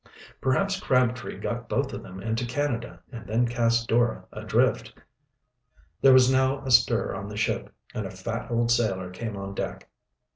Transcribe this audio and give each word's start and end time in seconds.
"Perhaps 0.41 0.79
Crabtree 0.79 1.37
got 1.37 1.69
both 1.69 1.93
of 1.93 2.01
them 2.01 2.19
into 2.19 2.43
Canada 2.43 3.01
and 3.11 3.27
then 3.27 3.47
cast 3.47 3.87
Dora 3.87 4.25
adrift." 4.31 4.91
There 6.01 6.11
was 6.11 6.27
now 6.31 6.65
a 6.65 6.71
stir 6.71 7.13
on 7.13 7.27
the 7.27 7.37
ship, 7.37 7.71
and 7.93 8.07
a 8.07 8.09
fat 8.09 8.49
old 8.49 8.71
sailor 8.71 9.11
came 9.11 9.37
on 9.37 9.53
deck. 9.53 9.91